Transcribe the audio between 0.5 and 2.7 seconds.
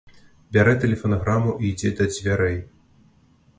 Бярэ тэлефанаграму і ідзе да дзвярэй.